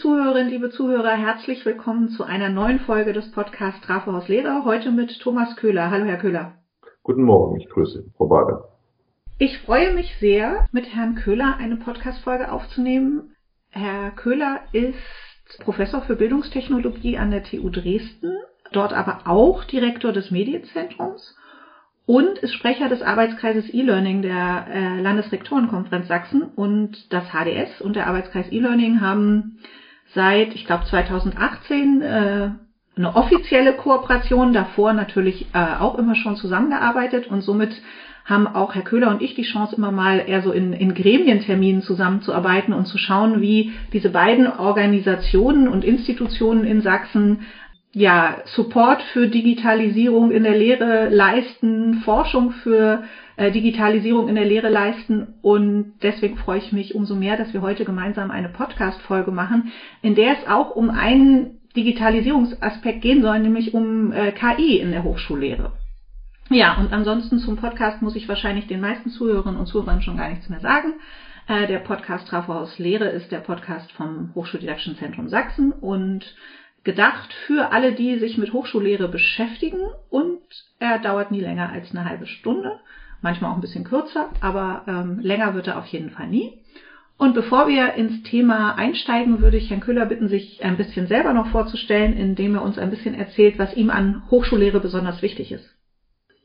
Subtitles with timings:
[0.00, 4.64] Zuhörerinnen, liebe Zuhörer, herzlich willkommen zu einer neuen Folge des Podcasts Trafohaus Lehrer.
[4.64, 5.90] Heute mit Thomas Köhler.
[5.90, 6.52] Hallo, Herr Köhler.
[7.02, 8.68] Guten Morgen, ich grüße Frau Bader.
[9.40, 13.34] Ich freue mich sehr, mit Herrn Köhler eine Podcast-Folge aufzunehmen.
[13.70, 14.94] Herr Köhler ist
[15.64, 18.36] Professor für Bildungstechnologie an der TU Dresden,
[18.70, 21.36] dort aber auch Direktor des Medienzentrums
[22.06, 28.06] und ist Sprecher des Arbeitskreises E-Learning der äh, Landesrektorenkonferenz Sachsen und das HDS und der
[28.06, 29.58] Arbeitskreis E-Learning haben
[30.14, 32.50] seit, ich glaube, 2018 äh,
[32.96, 37.80] eine offizielle Kooperation, davor natürlich äh, auch immer schon zusammengearbeitet und somit
[38.24, 41.80] haben auch Herr Köhler und ich die Chance, immer mal eher so in, in Gremienterminen
[41.80, 47.46] zusammenzuarbeiten und zu schauen, wie diese beiden Organisationen und Institutionen in Sachsen
[47.92, 53.02] ja, Support für Digitalisierung in der Lehre leisten, Forschung für
[53.36, 55.38] äh, Digitalisierung in der Lehre leisten.
[55.40, 59.68] Und deswegen freue ich mich umso mehr, dass wir heute gemeinsam eine Podcast-Folge machen,
[60.02, 65.02] in der es auch um einen Digitalisierungsaspekt gehen soll, nämlich um äh, KI in der
[65.02, 65.70] Hochschullehre.
[66.50, 70.28] Ja, und ansonsten zum Podcast muss ich wahrscheinlich den meisten Zuhörerinnen und Zuhörern schon gar
[70.28, 70.94] nichts mehr sagen.
[71.46, 76.34] Äh, der Podcast Trafo aus Lehre ist der Podcast vom Hochschuldidaktischen Zentrum Sachsen und
[76.88, 80.40] gedacht für alle, die sich mit Hochschullehre beschäftigen und
[80.78, 82.80] er dauert nie länger als eine halbe Stunde,
[83.20, 86.62] manchmal auch ein bisschen kürzer, aber ähm, länger wird er auf jeden Fall nie.
[87.18, 91.34] Und bevor wir ins Thema einsteigen, würde ich Herrn Köhler bitten, sich ein bisschen selber
[91.34, 95.68] noch vorzustellen, indem er uns ein bisschen erzählt, was ihm an Hochschullehre besonders wichtig ist.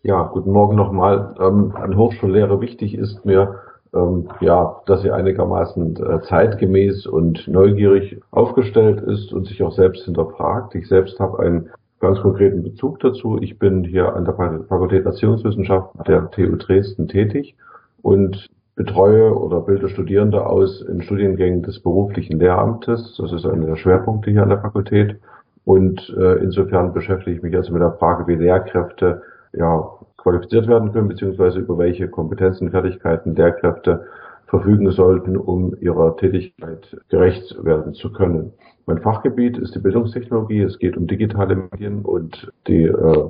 [0.02, 1.36] Ja, guten Morgen nochmal.
[1.40, 3.62] Ähm, an Hochschullehre wichtig ist mir,
[3.94, 10.06] ähm, ja, dass sie einigermaßen äh, zeitgemäß und neugierig aufgestellt ist und sich auch selbst
[10.06, 10.76] hinterfragt.
[10.76, 11.70] Ich selbst habe einen
[12.00, 13.38] ganz konkreten Bezug dazu.
[13.42, 17.56] Ich bin hier an der Fakultät Erziehungswissenschaft der TU Dresden tätig
[18.02, 23.16] und betreue oder bilde Studierende aus in Studiengängen des beruflichen Lehramtes.
[23.18, 25.18] Das ist einer der Schwerpunkte hier an der Fakultät.
[25.66, 29.22] Und äh, insofern beschäftige ich mich also mit der Frage, wie Lehrkräfte
[29.54, 34.06] ja, qualifiziert werden können, beziehungsweise über welche Kompetenzen, Fertigkeiten Lehrkräfte
[34.48, 38.54] verfügen sollten, um ihrer Tätigkeit gerecht werden zu können.
[38.86, 40.62] Mein Fachgebiet ist die Bildungstechnologie.
[40.62, 43.30] Es geht um digitale Medien und die, äh,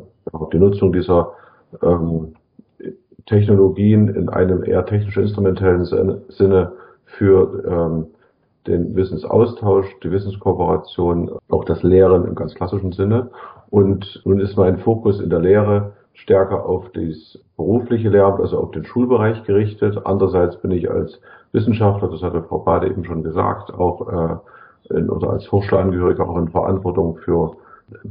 [0.52, 1.32] die Nutzung dieser
[1.82, 2.34] ähm,
[3.26, 5.86] Technologien in einem eher technisch-instrumentellen
[6.30, 6.74] Sinne
[7.06, 8.08] für ähm,
[8.68, 13.30] den Wissensaustausch, die Wissenskooperation, auch das Lehren im ganz klassischen Sinne.
[13.70, 18.72] Und nun ist mein Fokus in der Lehre stärker auf das berufliche Lehramt, also auf
[18.72, 20.00] den Schulbereich gerichtet.
[20.06, 21.20] Andererseits bin ich als
[21.52, 24.42] Wissenschaftler, das hatte Frau Bade eben schon gesagt, auch
[24.92, 27.56] äh, in, oder als Hochschulangehöriger auch in Verantwortung für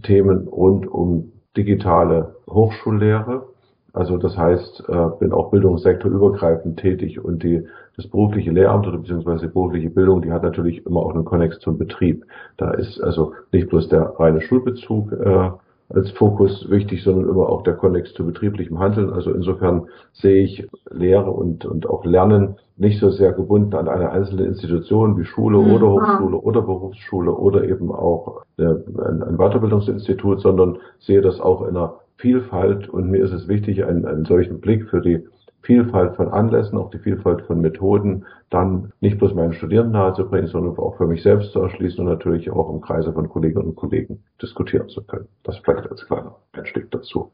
[0.02, 3.46] Themen rund um digitale Hochschullehre.
[3.92, 9.46] Also das heißt, äh, bin auch bildungssektorübergreifend tätig und die, das berufliche Lehramt oder beziehungsweise
[9.46, 12.24] die berufliche Bildung, die hat natürlich immer auch einen Konnex zum Betrieb.
[12.56, 15.50] Da ist also nicht bloß der reine Schulbezug äh,
[15.94, 19.10] als Fokus wichtig, sondern immer auch der Konnex zu betrieblichem Handeln.
[19.10, 24.10] Also insofern sehe ich Lehre und, und auch Lernen nicht so sehr gebunden an eine
[24.10, 25.72] einzelne Institution wie Schule mhm.
[25.72, 31.76] oder Hochschule oder Berufsschule oder eben auch ein, ein Weiterbildungsinstitut, sondern sehe das auch in
[31.76, 35.24] einer Vielfalt und mir ist es wichtig, einen, einen solchen Blick für die
[35.62, 40.76] Vielfalt von Anlässen, auch die Vielfalt von Methoden, dann nicht bloß meinen Studierenden nahezubringen, sondern
[40.76, 44.24] auch für mich selbst zu erschließen und natürlich auch im Kreise von Kolleginnen und Kollegen
[44.40, 45.28] diskutieren zu können.
[45.44, 47.32] Das vielleicht als kleiner Einstieg dazu.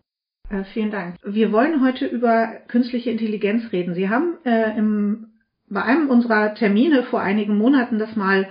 [0.50, 1.16] Äh, vielen Dank.
[1.24, 3.94] Wir wollen heute über künstliche Intelligenz reden.
[3.94, 5.28] Sie haben äh, im,
[5.68, 8.48] bei einem unserer Termine vor einigen Monaten das mal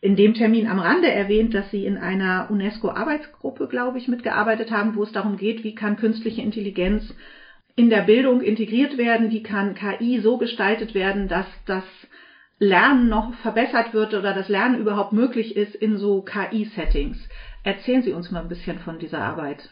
[0.00, 4.96] in dem Termin am Rande erwähnt, dass Sie in einer UNESCO-Arbeitsgruppe, glaube ich, mitgearbeitet haben,
[4.96, 7.14] wo es darum geht, wie kann künstliche Intelligenz
[7.76, 9.30] in der Bildung integriert werden?
[9.30, 11.84] Wie kann KI so gestaltet werden, dass das
[12.58, 17.18] Lernen noch verbessert wird oder das Lernen überhaupt möglich ist in so KI-Settings?
[17.64, 19.70] Erzählen Sie uns mal ein bisschen von dieser Arbeit.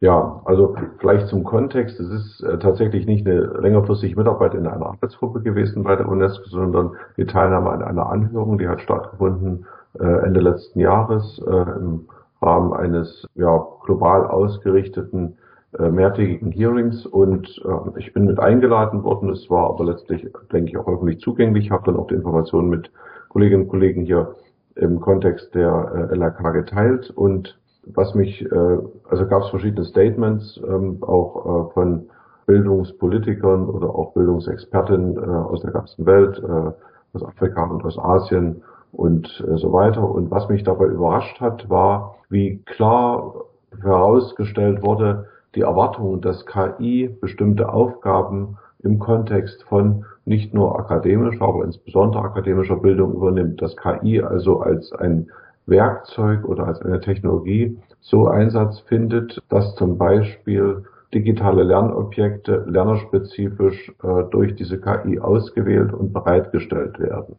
[0.00, 1.98] Ja, also vielleicht zum Kontext.
[1.98, 6.44] Es ist äh, tatsächlich nicht eine längerfristige Mitarbeit in einer Arbeitsgruppe gewesen bei der UNESCO,
[6.48, 9.64] sondern die Teilnahme an einer Anhörung, die hat stattgefunden
[9.98, 12.08] äh, Ende letzten Jahres äh, im
[12.42, 15.38] Rahmen eines ja, global ausgerichteten
[15.78, 19.30] mehrtägigen Hearings und äh, ich bin mit eingeladen worden.
[19.30, 21.66] Es war aber letztlich, denke ich, auch öffentlich zugänglich.
[21.66, 22.90] Ich habe dann auch die Informationen mit
[23.28, 24.36] Kolleginnen und Kollegen hier
[24.76, 28.78] im Kontext der äh, LAK geteilt und was mich, äh,
[29.08, 32.06] also gab es verschiedene Statements, ähm, auch äh, von
[32.46, 38.62] Bildungspolitikern oder auch Bildungsexperten äh, aus der ganzen Welt, äh, aus Afrika und aus Asien
[38.92, 40.08] und äh, so weiter.
[40.08, 43.34] Und was mich dabei überrascht hat, war, wie klar
[43.82, 51.64] herausgestellt wurde, die Erwartung, dass KI bestimmte Aufgaben im Kontext von nicht nur akademischer, aber
[51.64, 55.28] insbesondere akademischer Bildung übernimmt, dass KI also als ein
[55.66, 60.84] Werkzeug oder als eine Technologie so Einsatz findet, dass zum Beispiel
[61.14, 67.36] digitale Lernobjekte lernerspezifisch äh, durch diese KI ausgewählt und bereitgestellt werden.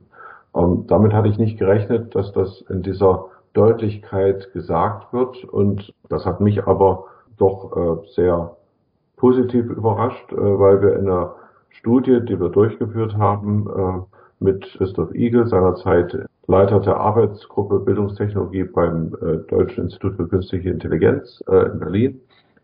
[0.56, 6.25] Ähm, damit hatte ich nicht gerechnet, dass das in dieser Deutlichkeit gesagt wird und das
[6.25, 7.06] hat mich aber
[7.37, 8.55] doch äh, sehr
[9.17, 11.35] positiv überrascht, äh, weil wir in einer
[11.69, 19.15] Studie, die wir durchgeführt haben, äh, mit Christoph Igel, seinerzeit Leiter der Arbeitsgruppe Bildungstechnologie beim
[19.21, 22.21] äh, Deutschen Institut für Künstliche Intelligenz äh, in Berlin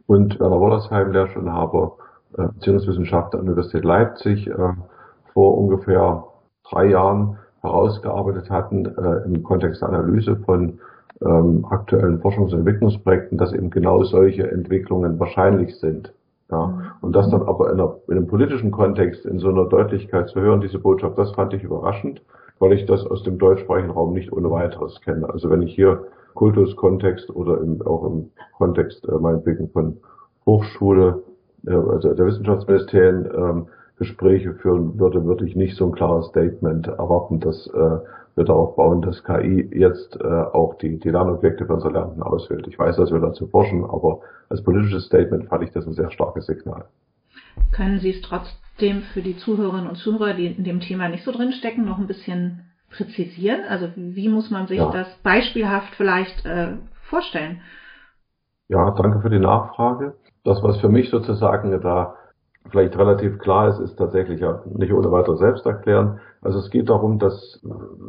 [0.07, 1.97] und Werner Wollersheim, Lehrstuhlinhaber
[2.37, 4.73] äh, Beziehungswissenschaft der Universität Leipzig, äh,
[5.33, 6.25] vor ungefähr
[6.69, 10.79] drei Jahren herausgearbeitet hatten äh, im Kontext der Analyse von
[11.25, 16.13] ähm, aktuellen Forschungs- und Entwicklungsprojekten, dass eben genau solche Entwicklungen wahrscheinlich sind.
[16.51, 16.67] Ja.
[16.67, 16.81] Mhm.
[17.01, 20.41] Und das dann aber in, einer, in einem politischen Kontext in so einer Deutlichkeit zu
[20.41, 22.21] hören, diese Botschaft, das fand ich überraschend,
[22.59, 25.29] weil ich das aus dem deutschsprachigen Raum nicht ohne weiteres kenne.
[25.29, 29.97] Also wenn ich hier Kultuskontext oder im, auch im Kontext äh, meinetwegen von
[30.45, 31.23] Hochschule,
[31.67, 33.67] äh, also der Wissenschaftsministerien ähm,
[33.97, 37.97] Gespräche führen würde, würde ich nicht so ein klares Statement erwarten, dass äh,
[38.35, 42.67] wir darauf bauen, dass KI jetzt äh, auch die, die Lernobjekte für unsere Lernenden auswählt.
[42.67, 44.19] Ich weiß, dass wir dazu forschen, aber
[44.49, 46.85] als politisches Statement fand ich das ein sehr starkes Signal.
[47.71, 51.31] Können Sie es trotzdem für die Zuhörerinnen und Zuhörer, die in dem Thema nicht so
[51.31, 53.61] drinstecken, noch ein bisschen präzisieren?
[53.69, 54.91] Also wie muss man sich ja.
[54.91, 56.77] das beispielhaft vielleicht äh,
[57.09, 57.61] vorstellen?
[58.69, 60.15] Ja, danke für die Nachfrage.
[60.43, 62.15] Das, was für mich sozusagen da
[62.69, 66.19] vielleicht relativ klar ist, ist tatsächlich ja nicht ohne weiteres selbst erklären.
[66.41, 67.59] Also es geht darum, dass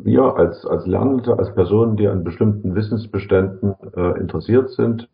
[0.02, 5.08] wir als, als Lernende, als Personen, die an bestimmten Wissensbeständen äh, interessiert sind,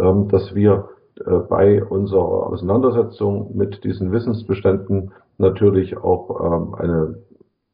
[0.00, 0.88] ähm, dass wir
[1.26, 7.14] äh, bei unserer Auseinandersetzung mit diesen Wissensbeständen natürlich auch ähm, eine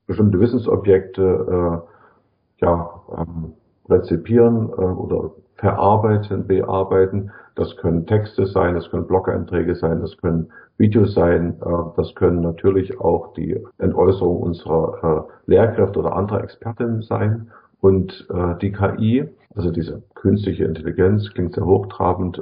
[0.07, 3.53] bestimmte Wissensobjekte äh, ja, ähm,
[3.89, 7.31] rezipieren äh, oder verarbeiten, bearbeiten.
[7.61, 10.49] Das können Texte sein, das können Blog-Einträge sein, das können
[10.79, 17.03] Videos sein, äh, das können natürlich auch die Entäußerungen unserer äh, Lehrkräfte oder anderer Expertinnen
[17.03, 17.51] sein.
[17.83, 22.41] Und äh, die KI, also diese künstliche Intelligenz, klingt sehr hochtrabend,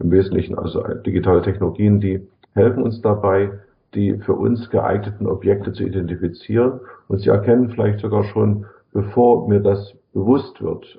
[0.00, 3.52] im Wesentlichen also digitale Technologien, die helfen uns dabei,
[3.94, 6.80] die für uns geeigneten Objekte zu identifizieren.
[7.06, 10.98] Und sie erkennen vielleicht sogar schon, bevor mir das bewusst wird,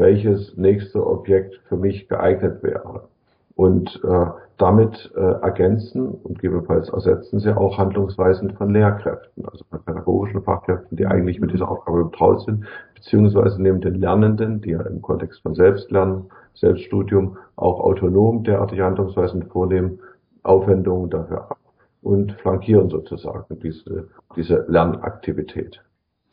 [0.00, 3.08] welches nächste Objekt für mich geeignet wäre.
[3.54, 4.26] Und äh,
[4.56, 10.96] damit äh, ergänzen und gegebenenfalls ersetzen sie auch Handlungsweisen von Lehrkräften, also von pädagogischen Fachkräften,
[10.96, 12.64] die eigentlich mit dieser Aufgabe betraut sind,
[12.94, 19.44] beziehungsweise nehmen den Lernenden, die ja im Kontext von Selbstlernen, Selbststudium auch autonom derartige Handlungsweisen
[19.44, 20.00] vornehmen,
[20.42, 21.58] Aufwendungen dafür ab
[22.00, 25.82] und flankieren sozusagen diese, diese Lernaktivität.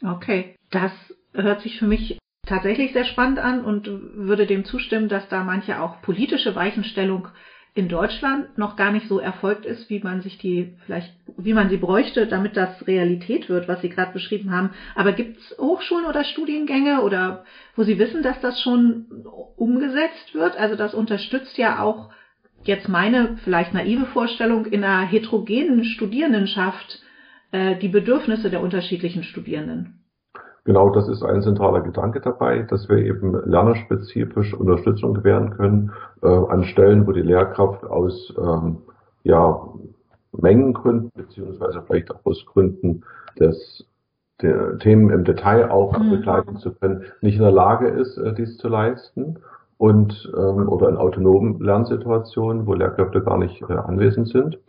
[0.05, 0.91] Okay, das
[1.33, 2.17] hört sich für mich
[2.47, 7.27] tatsächlich sehr spannend an und würde dem zustimmen, dass da manche auch politische Weichenstellung
[7.77, 11.69] in Deutschland noch gar nicht so erfolgt ist, wie man sich die vielleicht, wie man
[11.69, 14.71] sie bräuchte, damit das Realität wird, was Sie gerade beschrieben haben.
[14.95, 17.43] Aber gibt es Hochschulen oder Studiengänge oder
[17.75, 19.05] wo Sie wissen, dass das schon
[19.55, 20.57] umgesetzt wird?
[20.57, 22.09] Also das unterstützt ja auch
[22.63, 26.99] jetzt meine vielleicht naive Vorstellung in einer heterogenen Studierendenschaft
[27.51, 29.96] äh, die Bedürfnisse der unterschiedlichen Studierenden.
[30.67, 36.27] Genau das ist ein zentraler Gedanke dabei, dass wir eben lernerspezifisch Unterstützung gewähren können äh,
[36.27, 38.79] an Stellen, wo die Lehrkraft aus ähm,
[39.23, 39.65] ja,
[40.33, 43.05] Mengengründen beziehungsweise vielleicht auch aus Gründen
[43.39, 43.85] des
[44.41, 46.11] der Themen im Detail auch mhm.
[46.11, 49.39] begleiten zu können, nicht in der Lage ist, äh, dies zu leisten
[49.77, 54.59] und ähm, oder in autonomen Lernsituationen, wo Lehrkräfte gar nicht äh, anwesend sind.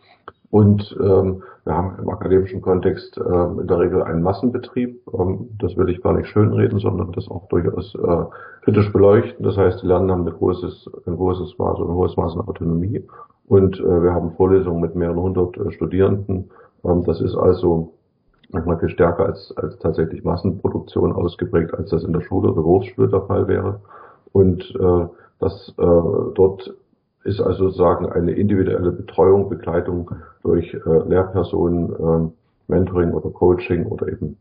[0.50, 5.00] Und ähm, wir haben im akademischen Kontext äh, in der Regel einen Massenbetrieb.
[5.12, 8.24] Ähm, das will ich gar nicht schönreden, sondern das auch durchaus äh,
[8.62, 9.44] kritisch beleuchten.
[9.44, 13.04] Das heißt, die Lernen haben ein großes, ein großes Maß, ein hohes Maß an Autonomie.
[13.46, 16.50] Und äh, wir haben Vorlesungen mit mehreren hundert äh, Studierenden.
[16.84, 17.92] Ähm, das ist also
[18.50, 23.08] manchmal viel stärker als, als tatsächlich Massenproduktion ausgeprägt, als das in der Schule oder Berufsschule
[23.08, 23.80] der Fall wäre.
[24.32, 25.06] Und äh,
[25.40, 26.74] das äh, dort
[27.28, 30.10] ist also sozusagen eine individuelle Betreuung, Begleitung
[30.42, 32.30] durch äh, Lehrpersonen, äh,
[32.68, 34.36] Mentoring oder Coaching oder eben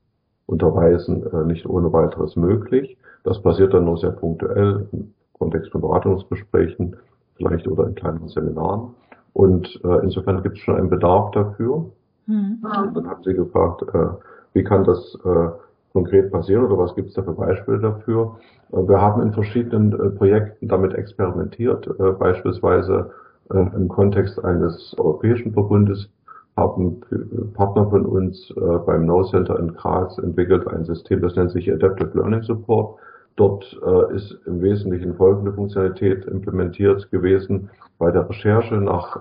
[0.46, 2.98] Unterweisen äh, nicht ohne weiteres möglich.
[3.24, 6.96] Das passiert dann nur sehr punktuell im Kontext von Beratungsgesprächen,
[7.36, 8.96] vielleicht oder in kleinen Seminaren.
[9.34, 11.86] Und äh, insofern gibt es schon einen Bedarf dafür.
[12.26, 12.60] Mhm.
[12.64, 14.08] Und dann haben Sie gefragt, äh,
[14.54, 15.50] wie kann das äh,
[15.98, 18.38] konkret passieren oder was gibt es da für Beispiele dafür?
[18.72, 23.12] Äh, wir haben in verschiedenen äh, Projekten damit experimentiert, äh, beispielsweise
[23.50, 26.10] im Kontext eines europäischen Verbundes
[26.58, 27.00] haben
[27.54, 28.54] Partner von uns
[28.86, 33.00] beim No Center in Graz entwickelt ein System, das nennt sich Adaptive Learning Support.
[33.38, 33.64] Dort
[34.14, 37.70] ist im Wesentlichen folgende Funktionalität implementiert gewesen.
[38.00, 39.16] Bei der Recherche nach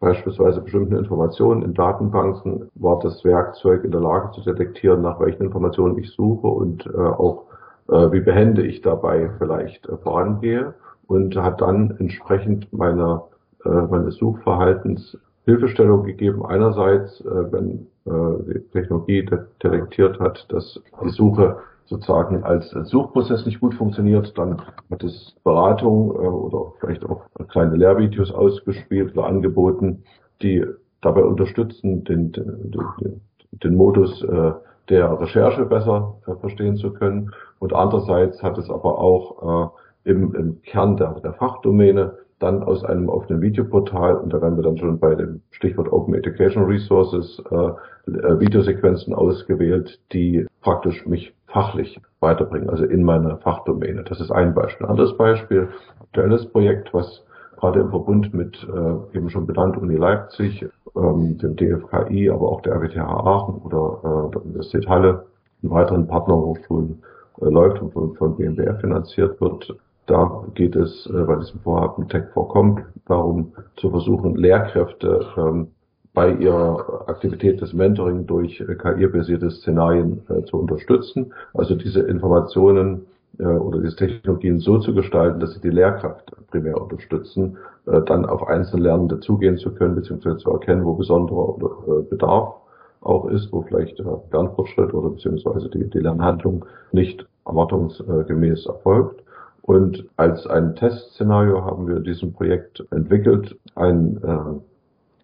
[0.00, 5.44] beispielsweise bestimmten Informationen in Datenbanken war das Werkzeug in der Lage zu detektieren, nach welchen
[5.44, 7.44] Informationen ich suche und äh, auch
[7.88, 10.74] äh, wie behende ich dabei vielleicht äh, vorangehe
[11.06, 13.24] und hat dann entsprechend meiner
[13.64, 16.44] äh, meines Suchverhaltens Hilfestellung gegeben.
[16.44, 19.28] Einerseits, äh, wenn äh, die Technologie
[19.62, 24.60] detektiert hat, dass die Suche sozusagen als Suchprozess nicht gut funktioniert, dann
[24.90, 30.04] hat es Beratung äh, oder vielleicht auch kleine Lehrvideos ausgespielt oder angeboten,
[30.42, 30.64] die
[31.00, 33.20] dabei unterstützen, den, den, den,
[33.52, 34.52] den Modus äh,
[34.88, 37.32] der Recherche besser verstehen zu können.
[37.58, 39.72] Und andererseits hat es aber auch
[40.04, 44.56] äh, im, im Kern der, der Fachdomäne dann aus einem offenen Videoportal, und da werden
[44.56, 47.70] wir dann schon bei dem Stichwort Open Education Resources, äh,
[48.06, 54.02] Videosequenzen ausgewählt, die praktisch mich fachlich weiterbringen, also in meiner Fachdomäne.
[54.02, 54.86] Das ist ein Beispiel.
[54.86, 55.68] Ein anderes Beispiel,
[56.00, 57.24] aktuelles Projekt, was
[57.56, 62.60] gerade im Verbund mit äh, eben schon benannt Uni Leipzig, ähm, dem DFKI, aber auch
[62.62, 65.26] der RWTH Aachen oder äh, der Universität Halle
[65.62, 67.02] und weiteren Partnerhochschulen
[67.40, 72.08] äh, läuft und von, von BMBF finanziert wird, da geht es äh, bei diesem Vorhaben
[72.08, 75.68] Tech 4 Com darum, zu versuchen, Lehrkräfte ähm,
[76.14, 81.32] bei ihrer Aktivität des Mentoring durch KI-basierte Szenarien äh, zu unterstützen.
[81.52, 83.06] Also diese Informationen
[83.38, 87.56] äh, oder diese Technologien so zu gestalten, dass sie die Lehrkraft primär unterstützen,
[87.86, 91.56] äh, dann auf einzelne Lernende zugehen zu können, beziehungsweise zu erkennen, wo besonderer
[91.88, 92.54] äh, Bedarf
[93.00, 99.22] auch ist, wo vielleicht der Lernfortschritt oder beziehungsweise die, die Lernhandlung nicht erwartungsgemäß erfolgt.
[99.62, 104.60] Und als ein Testszenario haben wir in diesem Projekt entwickelt, ein, äh,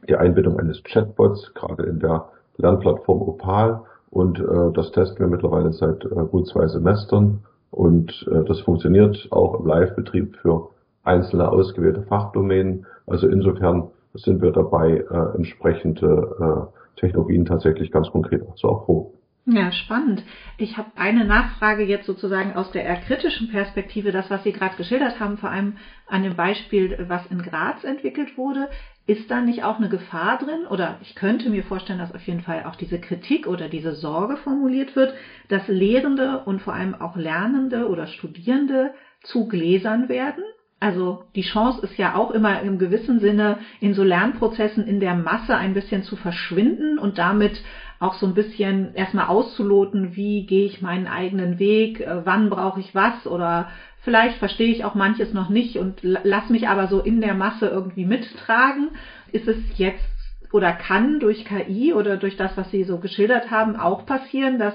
[0.09, 3.83] die Einbindung eines Chatbots, gerade in der Lernplattform Opal.
[4.11, 7.45] Und äh, das testen wir mittlerweile seit äh, gut zwei Semestern.
[7.71, 10.71] Und äh, das funktioniert auch im Live-Betrieb für
[11.05, 12.87] einzelne ausgewählte Fachdomänen.
[13.07, 19.15] Also insofern sind wir dabei, äh, entsprechende äh, Technologien tatsächlich ganz konkret zu erproben.
[19.47, 20.23] Ja, spannend.
[20.59, 24.77] Ich habe eine Nachfrage jetzt sozusagen aus der eher kritischen Perspektive, das, was Sie gerade
[24.77, 28.69] geschildert haben, vor allem an dem Beispiel, was in Graz entwickelt wurde.
[29.07, 30.67] Ist da nicht auch eine Gefahr drin?
[30.69, 34.37] Oder ich könnte mir vorstellen, dass auf jeden Fall auch diese Kritik oder diese Sorge
[34.37, 35.15] formuliert wird,
[35.49, 38.93] dass Lehrende und vor allem auch Lernende oder Studierende
[39.23, 40.45] zu Gläsern werden
[40.81, 45.13] also die Chance ist ja auch immer im gewissen Sinne in so Lernprozessen in der
[45.13, 47.63] Masse ein bisschen zu verschwinden und damit
[48.01, 52.81] auch so ein bisschen erstmal auszuloten, wie gehe ich meinen eigenen Weg, äh, wann brauche
[52.81, 53.69] ich was oder
[54.01, 57.69] vielleicht verstehe ich auch manches noch nicht und lass mich aber so in der Masse
[57.69, 58.89] irgendwie mittragen.
[59.33, 60.03] Ist es jetzt
[60.51, 64.75] oder kann durch KI oder durch das, was Sie so geschildert haben, auch passieren, dass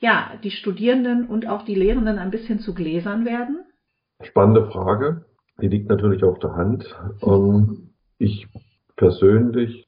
[0.00, 3.58] ja die Studierenden und auch die Lehrenden ein bisschen zu Gläsern werden?
[4.22, 5.26] Spannende Frage.
[5.60, 6.96] Die liegt natürlich auf der Hand.
[7.22, 8.48] Ähm, ich
[8.96, 9.86] persönlich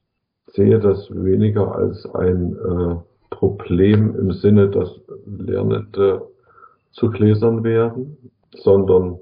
[0.49, 2.97] sehe das weniger als ein äh,
[3.31, 4.91] Problem im Sinne, dass
[5.27, 6.23] Lernende
[6.93, 9.19] zu Gläsern werden, sondern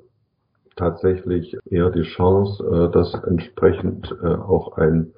[0.76, 5.12] tatsächlich eher die Chance, äh, dass entsprechend äh, auch ein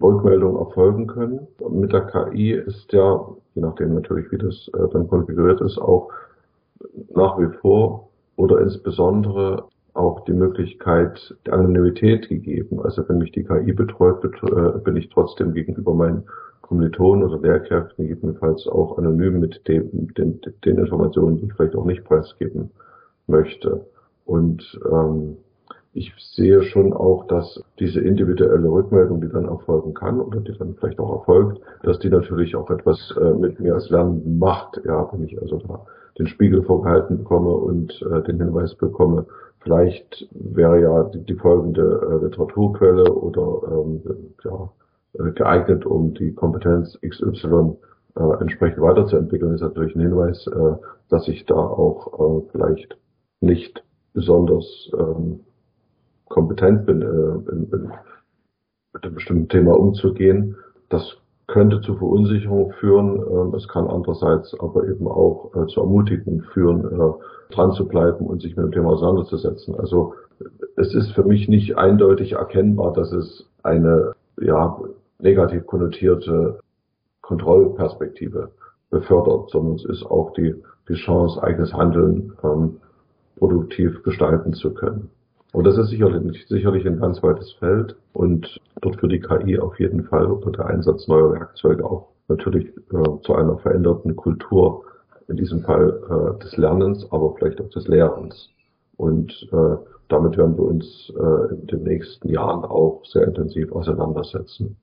[0.00, 1.46] Rückmeldung erfolgen können.
[1.70, 3.24] Mit der KI ist ja,
[3.54, 6.08] je nachdem natürlich, wie das äh, dann konfiguriert ist, auch
[7.14, 12.80] nach wie vor oder insbesondere auch die Möglichkeit der Anonymität gegeben.
[12.80, 16.24] Also wenn mich die KI betreut, äh, bin ich trotzdem gegenüber meinen
[16.62, 21.84] Kommilitonen oder Lehrkräften gegebenenfalls auch anonym mit dem, den, den Informationen, die ich vielleicht auch
[21.84, 22.70] nicht preisgeben
[23.26, 23.84] möchte.
[24.24, 25.36] Und ähm,
[25.94, 30.74] ich sehe schon auch, dass diese individuelle Rückmeldung, die dann erfolgen kann oder die dann
[30.74, 34.80] vielleicht auch erfolgt, dass die natürlich auch etwas äh, mit mir als Lernen macht.
[34.86, 35.84] Ja, wenn ich also da
[36.18, 39.26] den Spiegel vorgehalten bekomme und äh, den Hinweis bekomme,
[39.62, 44.02] Vielleicht wäre ja die, die folgende äh, Literaturquelle oder ähm,
[44.44, 44.72] ja,
[45.14, 47.76] äh, geeignet, um die Kompetenz XY
[48.16, 50.76] äh, entsprechend weiterzuentwickeln, ist natürlich ein Hinweis, äh,
[51.08, 52.98] dass ich da auch äh, vielleicht
[53.40, 55.40] nicht besonders ähm,
[56.28, 57.92] kompetent bin, äh, in, in,
[58.92, 60.56] mit einem bestimmten Thema umzugehen.
[60.88, 63.16] Das könnte zu Verunsicherung führen.
[63.16, 68.26] Ähm, es kann andererseits aber eben auch äh, zu Ermutigung führen, äh, dran zu bleiben
[68.26, 69.74] und sich mit dem Thema auseinanderzusetzen.
[69.78, 70.14] Also
[70.76, 74.78] es ist für mich nicht eindeutig erkennbar, dass es eine ja,
[75.18, 76.58] negativ konnotierte
[77.20, 78.50] Kontrollperspektive
[78.90, 80.54] befördert, sondern es ist auch die,
[80.88, 82.80] die Chance, eigenes Handeln ähm,
[83.36, 85.10] produktiv gestalten zu können.
[85.52, 89.78] Und das ist sicherlich, sicherlich ein ganz weites Feld und dort für die KI auf
[89.78, 94.84] jeden Fall oder der Einsatz neuer Werkzeuge auch natürlich äh, zu einer veränderten Kultur,
[95.28, 98.48] in diesem Fall äh, des Lernens, aber vielleicht auch des Lehrens.
[98.96, 99.76] Und äh,
[100.08, 104.76] damit werden wir uns äh, in den nächsten Jahren auch sehr intensiv auseinandersetzen.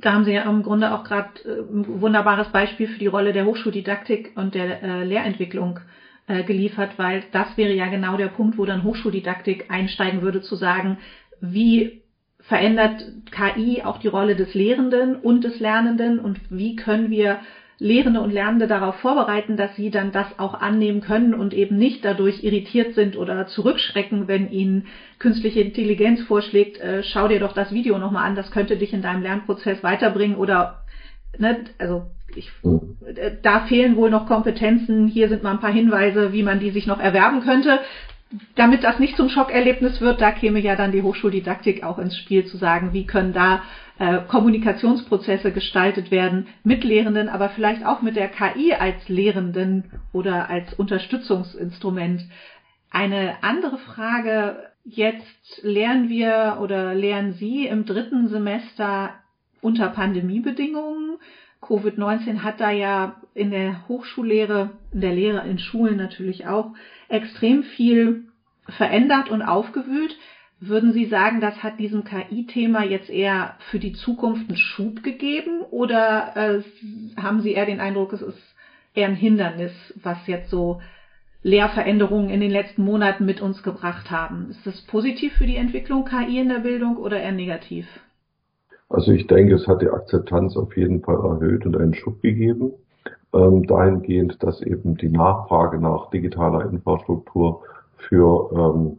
[0.00, 3.32] Da haben Sie ja im Grunde auch gerade äh, ein wunderbares Beispiel für die Rolle
[3.32, 5.80] der Hochschuldidaktik und der äh, Lehrentwicklung
[6.28, 10.54] äh, geliefert, weil das wäre ja genau der Punkt, wo dann Hochschuldidaktik einsteigen würde, zu
[10.56, 10.98] sagen,
[11.40, 12.02] wie
[12.40, 17.38] verändert KI auch die Rolle des Lehrenden und des Lernenden und wie können wir
[17.80, 22.04] Lehrende und Lernende darauf vorbereiten, dass sie dann das auch annehmen können und eben nicht
[22.04, 24.86] dadurch irritiert sind oder zurückschrecken, wenn ihnen
[25.20, 29.02] künstliche Intelligenz vorschlägt, äh, schau dir doch das Video nochmal an, das könnte dich in
[29.02, 30.82] deinem Lernprozess weiterbringen oder,
[31.38, 36.32] ne, also ich, äh, da fehlen wohl noch Kompetenzen, hier sind mal ein paar Hinweise,
[36.32, 37.80] wie man die sich noch erwerben könnte.
[38.56, 42.44] Damit das nicht zum Schockerlebnis wird, da käme ja dann die Hochschuldidaktik auch ins Spiel
[42.44, 43.62] zu sagen, wie können da
[43.98, 50.50] äh, Kommunikationsprozesse gestaltet werden mit Lehrenden, aber vielleicht auch mit der KI als Lehrenden oder
[50.50, 52.22] als Unterstützungsinstrument.
[52.90, 59.14] Eine andere Frage, jetzt lernen wir oder lernen Sie im dritten Semester
[59.60, 61.18] unter Pandemiebedingungen.
[61.62, 66.72] Covid-19 hat da ja in der Hochschullehre, in der Lehre in Schulen natürlich auch
[67.08, 68.24] extrem viel
[68.68, 70.16] verändert und aufgewühlt.
[70.60, 75.60] Würden Sie sagen, das hat diesem KI-Thema jetzt eher für die Zukunft einen Schub gegeben
[75.70, 76.62] oder äh,
[77.20, 78.54] haben Sie eher den Eindruck, es ist
[78.94, 79.72] eher ein Hindernis,
[80.02, 80.80] was jetzt so
[81.42, 84.50] Lehrveränderungen in den letzten Monaten mit uns gebracht haben?
[84.50, 87.86] Ist das positiv für die Entwicklung KI in der Bildung oder eher negativ?
[88.88, 92.72] Also ich denke, es hat die Akzeptanz auf jeden Fall erhöht und einen Schub gegeben,
[93.34, 97.62] ähm, dahingehend, dass eben die Nachfrage nach digitaler Infrastruktur
[98.08, 98.98] für ähm,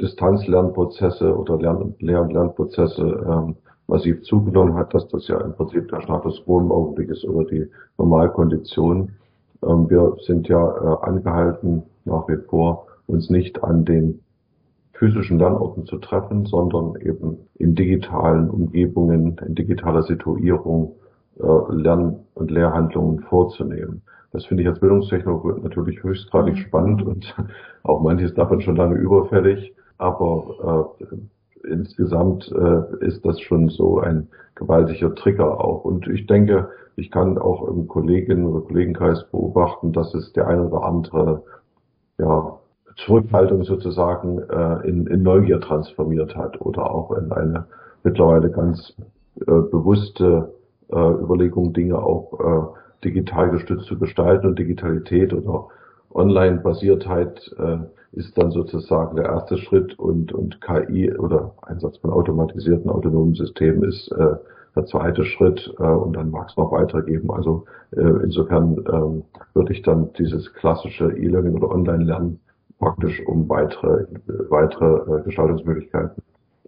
[0.00, 3.56] Distanzlernprozesse oder Lern Lehr- und Lernprozesse ähm,
[3.86, 7.48] massiv zugenommen hat, dass das ja im Prinzip der Status quo im Augenblick ist oder
[7.48, 9.12] die Normalkondition.
[9.62, 14.20] Ähm, wir sind ja äh, angehalten, nach wie vor uns nicht an den
[14.98, 20.94] physischen Lernorten zu treffen, sondern eben in digitalen Umgebungen, in digitaler Situierung
[21.38, 24.02] äh, Lern- und Lehrhandlungen vorzunehmen.
[24.32, 26.58] Das finde ich als Bildungstechnologe natürlich höchstgradig mhm.
[26.58, 27.34] spannend und
[27.82, 34.28] auch manches davon schon lange überfällig aber äh, insgesamt äh, ist das schon so ein
[34.54, 35.84] gewaltiger Trigger auch.
[35.84, 40.68] Und ich denke, ich kann auch im Kolleginnen- oder Kollegenkreis beobachten, dass es der eine
[40.68, 41.42] oder andere
[42.18, 42.58] ja,
[42.96, 47.66] Zurückhaltung sozusagen äh, in, in Neugier transformiert hat oder auch in eine
[48.02, 48.94] mittlerweile ganz
[49.40, 50.54] äh, bewusste
[50.88, 55.68] äh, Überlegung, Dinge auch äh, digital gestützt zu gestalten und Digitalität oder
[56.14, 57.78] Online-Basiertheit äh,
[58.12, 63.84] ist dann sozusagen der erste Schritt und, und KI oder Einsatz von automatisierten autonomen Systemen
[63.84, 64.36] ist äh,
[64.74, 67.30] der zweite Schritt äh, und dann mag es noch weitergeben.
[67.30, 72.40] Also äh, insofern ähm, würde ich dann dieses klassische E-Learning oder Online-Lernen
[72.78, 74.06] praktisch um weitere,
[74.48, 76.22] weitere äh, Gestaltungsmöglichkeiten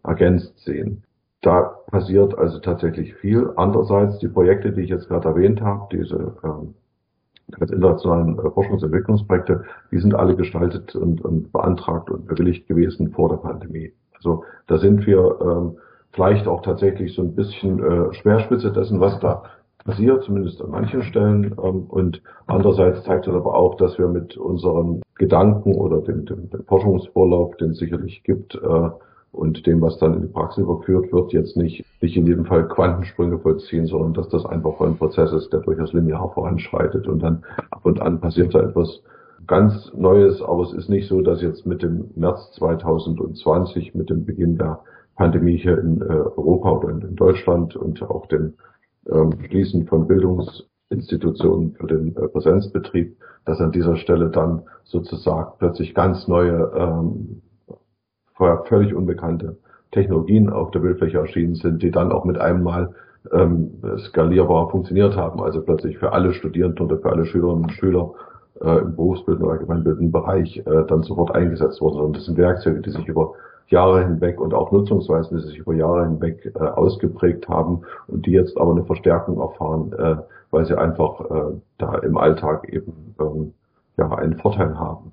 [0.05, 1.03] ergänzt sehen.
[1.43, 3.51] Da passiert also tatsächlich viel.
[3.57, 6.75] Andererseits die Projekte, die ich jetzt gerade erwähnt habe, diese ähm,
[7.53, 13.29] ganz internationalen äh, Forschungsentwicklungsprojekte, die sind alle gestaltet und, und beantragt und bewilligt gewesen vor
[13.29, 13.93] der Pandemie.
[14.15, 15.77] Also da sind wir ähm,
[16.13, 19.45] vielleicht auch tatsächlich so ein bisschen äh, Schwerspitze dessen, was da
[19.85, 21.55] passiert, zumindest an manchen Stellen.
[21.63, 26.49] Ähm, und andererseits zeigt es aber auch, dass wir mit unseren Gedanken oder dem, dem,
[26.51, 28.91] dem Forschungsvorlauf, den es sicherlich gibt, äh,
[29.31, 32.67] und dem, was dann in die Praxis überführt wird, jetzt nicht, nicht in jedem Fall
[32.67, 37.45] Quantensprünge vollziehen, sondern dass das einfach ein Prozess ist, der durchaus linear voranschreitet und dann
[37.71, 39.03] ab und an passiert da etwas
[39.47, 44.25] ganz Neues, aber es ist nicht so, dass jetzt mit dem März 2020, mit dem
[44.25, 44.81] Beginn der
[45.17, 48.55] Pandemie hier in äh, Europa oder in, Deutschland und auch dem
[49.11, 50.07] ähm, Schließen von
[50.89, 57.43] Bildungsinstitutionen für den äh, Präsenzbetrieb, dass an dieser Stelle dann sozusagen plötzlich ganz neue ähm,
[58.35, 59.59] vorher völlig unbekannte
[59.91, 62.95] Technologien auf der Bildfläche erschienen sind, die dann auch mit einem Mal
[63.33, 65.43] ähm, skalierbar funktioniert haben.
[65.43, 68.13] Also plötzlich für alle Studierenden oder für alle Schülerinnen und Schüler
[68.61, 72.01] äh, im berufsbildenden oder allgemeinbildenden Bereich äh, dann sofort eingesetzt wurden.
[72.01, 73.33] Und das sind Werkzeuge, die sich über
[73.69, 78.33] Jahre hinweg und auch Nutzungsweisen, die sich über Jahre hinweg äh, ausgeprägt haben und die
[78.33, 80.17] jetzt aber eine Verstärkung erfahren, äh,
[80.51, 83.53] weil sie einfach äh, da im Alltag eben ähm,
[83.97, 85.13] ja einen Vorteil haben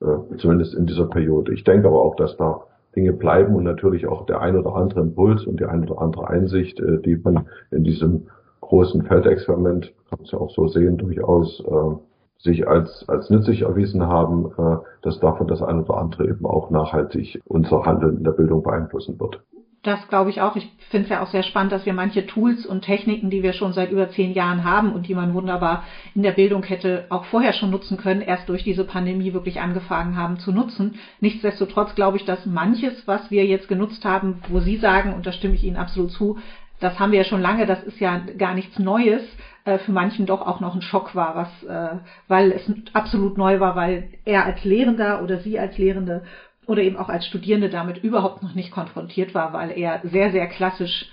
[0.00, 1.52] äh, zumindest in dieser Periode.
[1.52, 2.62] Ich denke aber auch, dass da
[2.96, 6.28] Dinge bleiben und natürlich auch der ein oder andere Impuls und die ein oder andere
[6.28, 8.26] Einsicht, äh, die man in diesem
[8.60, 12.11] großen Feldexperiment, kann man es ja auch so sehen, durchaus äh,
[12.42, 16.70] sich als, als nützlich erwiesen haben, äh, dass davon das eine oder andere eben auch
[16.70, 19.40] nachhaltig unser Handeln in der Bildung beeinflussen wird.
[19.84, 20.54] Das glaube ich auch.
[20.54, 23.52] Ich finde es ja auch sehr spannend, dass wir manche Tools und Techniken, die wir
[23.52, 25.82] schon seit über zehn Jahren haben und die man wunderbar
[26.14, 30.16] in der Bildung hätte auch vorher schon nutzen können, erst durch diese Pandemie wirklich angefangen
[30.16, 30.94] haben zu nutzen.
[31.20, 35.32] Nichtsdestotrotz glaube ich, dass manches, was wir jetzt genutzt haben, wo Sie sagen, und da
[35.32, 36.38] stimme ich Ihnen absolut zu,
[36.78, 39.22] das haben wir ja schon lange, das ist ja gar nichts Neues,
[39.64, 41.98] äh, für manchen doch auch noch ein Schock war, was, äh,
[42.28, 42.62] weil es
[42.94, 46.22] absolut neu war, weil er als Lehrender oder sie als Lehrende
[46.66, 50.46] oder eben auch als Studierende damit überhaupt noch nicht konfrontiert war, weil er sehr, sehr
[50.46, 51.06] klassisch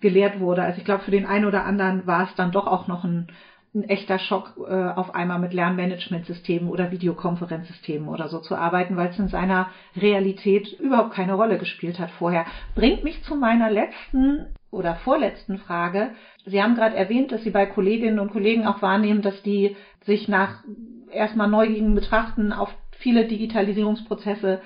[0.00, 0.62] gelehrt wurde.
[0.62, 3.28] Also ich glaube, für den einen oder anderen war es dann doch auch noch ein,
[3.74, 9.10] ein echter Schock, äh, auf einmal mit Lernmanagementsystemen oder Videokonferenzsystemen oder so zu arbeiten, weil
[9.10, 12.46] es in seiner Realität überhaupt keine Rolle gespielt hat vorher.
[12.74, 16.10] Bringt mich zu meiner letzten oder vorletzten Frage.
[16.46, 20.28] Sie haben gerade erwähnt, dass Sie bei Kolleginnen und Kollegen auch wahrnehmen, dass die sich
[20.28, 20.62] nach
[21.10, 24.60] erstmal neugierigen Betrachten auf viele Digitalisierungsprozesse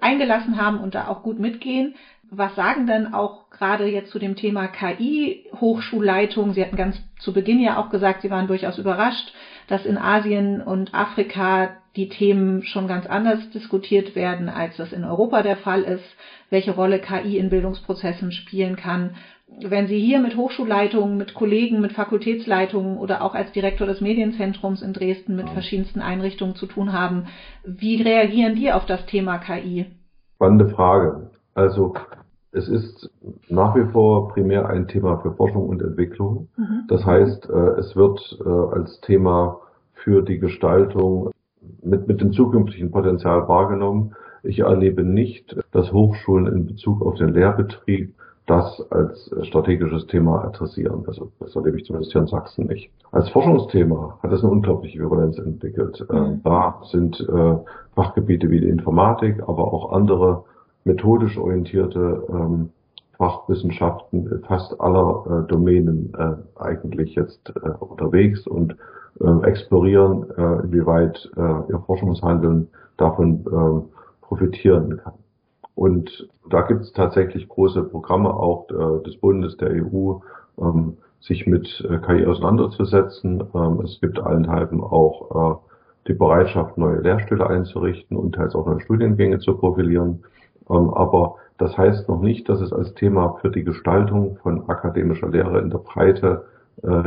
[0.00, 1.94] eingelassen haben und da auch gut mitgehen.
[2.30, 6.52] Was sagen denn auch gerade jetzt zu dem Thema KI Hochschulleitung?
[6.52, 9.32] Sie hatten ganz zu Beginn ja auch gesagt, Sie waren durchaus überrascht,
[9.66, 15.04] dass in Asien und Afrika die Themen schon ganz anders diskutiert werden, als das in
[15.04, 16.04] Europa der Fall ist,
[16.50, 19.16] welche Rolle KI in Bildungsprozessen spielen kann.
[19.60, 24.82] Wenn Sie hier mit Hochschulleitungen, mit Kollegen, mit Fakultätsleitungen oder auch als Direktor des Medienzentrums
[24.82, 27.26] in Dresden mit verschiedensten Einrichtungen zu tun haben,
[27.64, 29.86] wie reagieren die auf das Thema KI?
[30.36, 31.30] Spannende Frage.
[31.54, 31.94] Also
[32.52, 33.10] es ist
[33.48, 36.48] nach wie vor primär ein Thema für Forschung und Entwicklung.
[36.56, 36.84] Mhm.
[36.88, 39.60] Das heißt, äh, es wird äh, als Thema
[39.92, 41.30] für die Gestaltung
[41.82, 44.14] mit, mit dem zukünftigen Potenzial wahrgenommen.
[44.42, 48.14] Ich erlebe nicht, dass Hochschulen in Bezug auf den Lehrbetrieb
[48.48, 51.04] das als strategisches Thema adressieren.
[51.06, 52.90] Also das erlebe ich zumindest hier in Sachsen nicht.
[53.12, 56.04] Als Forschungsthema hat es eine unglaubliche Virulenz entwickelt.
[56.10, 56.16] Mhm.
[56.16, 57.56] Äh, da sind äh,
[57.94, 60.44] Fachgebiete wie die Informatik, aber auch andere
[60.84, 62.70] methodisch orientierte ähm,
[63.18, 68.76] Fachwissenschaften fast aller äh, Domänen äh, eigentlich jetzt äh, unterwegs und
[69.20, 75.14] äh, explorieren, äh, inwieweit äh, ihr Forschungshandeln davon äh, profitieren kann.
[75.78, 80.14] Und da gibt es tatsächlich große Programme auch äh, des Bundes, der EU,
[80.60, 83.44] ähm, sich mit äh, KI auseinanderzusetzen.
[83.54, 88.80] Ähm, es gibt allenthalben auch äh, die Bereitschaft, neue Lehrstühle einzurichten und teils auch neue
[88.80, 90.24] Studiengänge zu profilieren.
[90.68, 95.28] Ähm, aber das heißt noch nicht, dass es als Thema für die Gestaltung von akademischer
[95.28, 96.44] Lehre in der Breite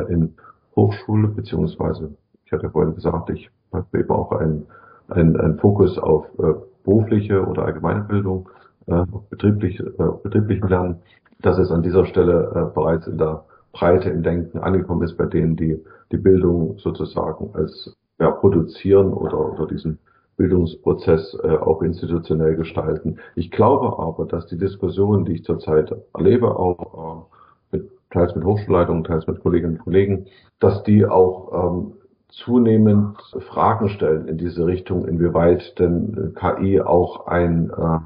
[0.10, 0.36] in
[0.75, 4.65] Hochschule, beziehungsweise, ich hatte vorhin gesagt, ich habe eben auch einen,
[5.07, 6.25] einen, einen Fokus auf
[6.84, 8.49] berufliche oder allgemeine Bildung
[8.91, 11.01] äh, betrieblich, äh, betrieblichen Lernen,
[11.41, 15.25] dass es an dieser Stelle äh, bereits in der Breite im Denken angekommen ist bei
[15.25, 19.99] denen, die die Bildung sozusagen als ja, produzieren oder, oder diesen
[20.38, 23.17] Bildungsprozess äh, auch institutionell gestalten.
[23.36, 27.27] Ich glaube aber, dass die Diskussion, die ich zurzeit erlebe, auch
[27.71, 30.25] äh, mit, teils mit Hochschulleitungen, teils mit Kolleginnen und Kollegen,
[30.60, 31.93] dass die auch ähm,
[32.30, 33.17] zunehmend
[33.49, 37.99] Fragen stellen in diese Richtung, inwieweit denn KI auch ein äh,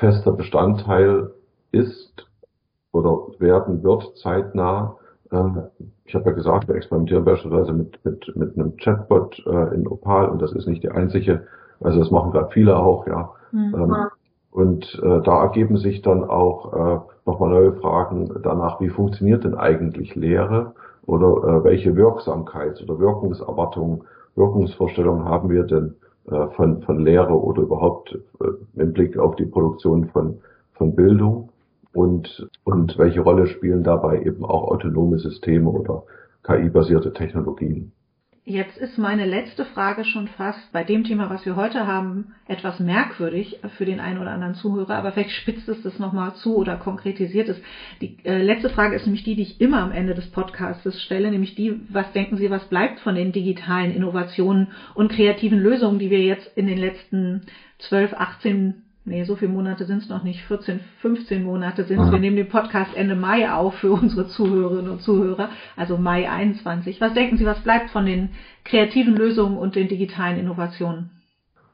[0.00, 1.30] fester Bestandteil
[1.70, 2.26] ist
[2.92, 4.96] oder werden wird zeitnah.
[5.30, 5.62] Ähm,
[6.04, 10.28] ich habe ja gesagt, wir experimentieren beispielsweise mit, mit, mit einem Chatbot äh, in Opal
[10.28, 11.46] und das ist nicht die einzige,
[11.80, 13.30] also das machen gerade viele auch, ja.
[13.52, 13.74] Mhm.
[13.74, 13.96] Ähm,
[14.50, 19.54] und äh, da ergeben sich dann auch äh, nochmal neue Fragen danach, wie funktioniert denn
[19.54, 20.74] eigentlich Lehre
[21.06, 24.02] oder äh, welche Wirksamkeit oder Wirkungserwartungen,
[24.34, 26.09] Wirkungsvorstellungen haben wir denn äh,
[26.56, 30.40] von, von Lehre oder überhaupt äh, im Blick auf die Produktion von,
[30.74, 31.50] von Bildung
[31.92, 36.04] und, und welche Rolle spielen dabei eben auch autonome Systeme oder
[36.44, 37.92] KI-basierte Technologien.
[38.46, 42.80] Jetzt ist meine letzte Frage schon fast bei dem Thema, was wir heute haben, etwas
[42.80, 46.76] merkwürdig für den einen oder anderen Zuhörer, aber vielleicht spitzt es das nochmal zu oder
[46.76, 47.60] konkretisiert es.
[48.00, 51.30] Die äh, letzte Frage ist nämlich die, die ich immer am Ende des Podcasts stelle,
[51.30, 56.10] nämlich die, was denken Sie, was bleibt von den digitalen Innovationen und kreativen Lösungen, die
[56.10, 57.42] wir jetzt in den letzten
[57.78, 62.10] 12, 18 nee, so viele Monate sind es noch nicht, 14, 15 Monate sind es.
[62.10, 67.00] Wir nehmen den Podcast Ende Mai auf für unsere Zuhörerinnen und Zuhörer, also Mai 21.
[67.00, 68.30] Was denken Sie, was bleibt von den
[68.64, 71.10] kreativen Lösungen und den digitalen Innovationen?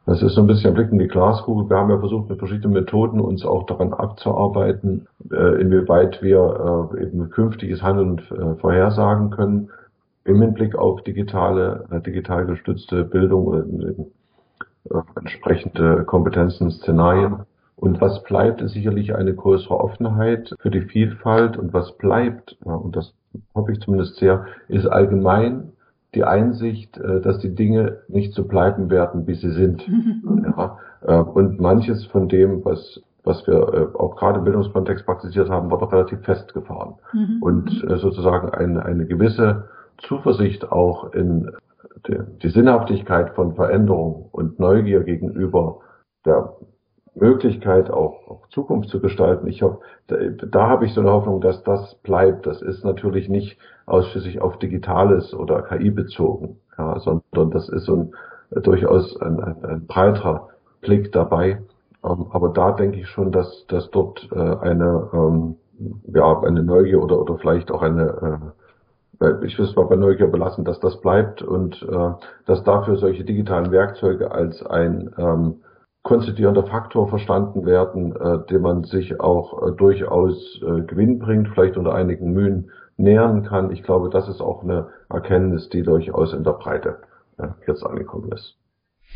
[0.06, 1.68] Das ist so ein bisschen ein Blick in die Glaskugel.
[1.68, 7.02] Wir haben ja versucht, mit verschiedenen Methoden uns auch daran abzuarbeiten, äh, inwieweit wir äh,
[7.02, 9.68] eben künftiges Handeln äh, vorhersagen können
[10.24, 13.64] im Hinblick auf digitale, digital gestützte Bildung oder
[15.16, 17.40] entsprechende Kompetenzen, Szenarien.
[17.76, 21.56] Und was bleibt, ist sicherlich eine größere Offenheit für die Vielfalt.
[21.56, 23.12] Und was bleibt, und das
[23.54, 25.72] hoffe ich zumindest sehr, ist allgemein
[26.14, 29.86] die Einsicht, äh, dass die Dinge nicht so bleiben werden, wie sie sind.
[30.56, 35.50] Ja, äh, und manches von dem, was was wir äh, auch gerade im Bildungskontext praktiziert
[35.50, 36.94] haben, war doch relativ festgefahren.
[37.12, 37.38] Mhm.
[37.40, 39.68] Und äh, sozusagen eine, eine gewisse
[39.98, 41.50] Zuversicht auch in
[42.42, 45.80] die, Sinnhaftigkeit von Veränderung und Neugier gegenüber
[46.24, 46.54] der
[47.14, 49.46] Möglichkeit, auch, auch Zukunft zu gestalten.
[49.48, 52.46] Ich hab, da, da habe ich so eine Hoffnung, dass das bleibt.
[52.46, 57.96] Das ist natürlich nicht ausschließlich auf Digitales oder KI bezogen, ja, sondern das ist so
[57.96, 60.48] ein, durchaus ein, ein, ein breiterer
[60.82, 61.62] Blick dabei.
[62.04, 65.56] Ähm, aber da denke ich schon, dass, dass dort äh, eine, ähm,
[66.12, 68.65] ja, eine Neugier oder, oder vielleicht auch eine, äh,
[69.44, 72.10] ich will es mal bei Neugier belassen, dass das bleibt und äh,
[72.46, 75.56] dass dafür solche digitalen Werkzeuge als ein ähm,
[76.02, 81.76] konstituierender Faktor verstanden werden, äh, dem man sich auch äh, durchaus äh, Gewinn bringt, vielleicht
[81.76, 83.70] unter einigen Mühen nähern kann.
[83.72, 86.98] Ich glaube, das ist auch eine Erkenntnis, die durchaus in der Breite
[87.38, 88.56] äh, jetzt angekommen ist.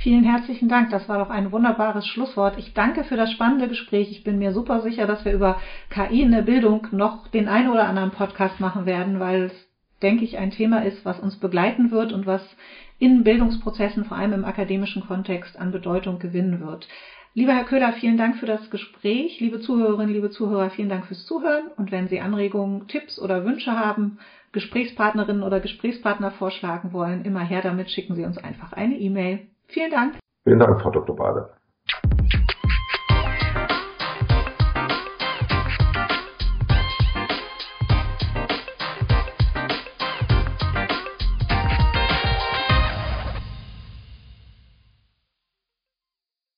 [0.03, 0.91] Vielen herzlichen Dank.
[0.91, 2.57] Das war doch ein wunderbares Schlusswort.
[2.57, 4.11] Ich danke für das spannende Gespräch.
[4.11, 5.59] Ich bin mir super sicher, dass wir über
[5.91, 9.70] KI in der Bildung noch den einen oder anderen Podcast machen werden, weil es,
[10.03, 12.43] denke ich, ein Thema ist, was uns begleiten wird und was
[12.99, 16.87] in Bildungsprozessen, vor allem im akademischen Kontext, an Bedeutung gewinnen wird.
[17.33, 19.39] Lieber Herr Köhler, vielen Dank für das Gespräch.
[19.41, 21.69] Liebe Zuhörerinnen, liebe Zuhörer, vielen Dank fürs Zuhören.
[21.77, 24.19] Und wenn Sie Anregungen, Tipps oder Wünsche haben,
[24.53, 29.47] Gesprächspartnerinnen oder Gesprächspartner vorschlagen wollen, immer her damit, schicken Sie uns einfach eine E-Mail.
[29.69, 30.15] Vielen Dank.
[30.43, 31.15] Vielen Dank, Frau Dr.
[31.15, 31.51] Bade.